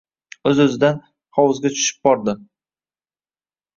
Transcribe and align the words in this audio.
O’z-o‘zidan... 0.51 0.97
hovuzga 1.39 1.73
tushib 1.75 2.01
bordi. 2.09 2.35